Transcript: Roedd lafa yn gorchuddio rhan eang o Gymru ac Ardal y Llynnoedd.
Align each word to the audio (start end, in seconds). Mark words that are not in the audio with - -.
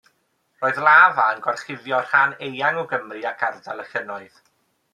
Roedd 0.61 0.79
lafa 0.87 1.25
yn 1.33 1.43
gorchuddio 1.49 1.99
rhan 2.07 2.35
eang 2.47 2.81
o 2.85 2.89
Gymru 2.95 3.21
ac 3.33 3.47
Ardal 3.51 3.85
y 3.85 3.89
Llynnoedd. 3.93 4.45